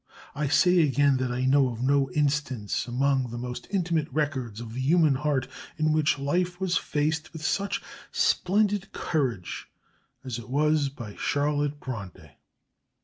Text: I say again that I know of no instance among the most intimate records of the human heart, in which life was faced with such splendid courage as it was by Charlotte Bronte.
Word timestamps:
I 0.33 0.47
say 0.47 0.79
again 0.81 1.17
that 1.17 1.31
I 1.31 1.45
know 1.45 1.69
of 1.69 1.83
no 1.83 2.09
instance 2.13 2.87
among 2.87 3.29
the 3.29 3.37
most 3.37 3.67
intimate 3.69 4.07
records 4.11 4.59
of 4.59 4.73
the 4.73 4.81
human 4.81 5.13
heart, 5.13 5.47
in 5.77 5.93
which 5.93 6.17
life 6.17 6.59
was 6.59 6.75
faced 6.75 7.31
with 7.33 7.45
such 7.45 7.83
splendid 8.11 8.93
courage 8.93 9.69
as 10.23 10.39
it 10.39 10.49
was 10.49 10.89
by 10.89 11.15
Charlotte 11.19 11.79
Bronte. 11.79 12.31